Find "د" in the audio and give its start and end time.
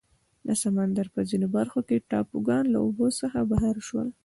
0.47-0.49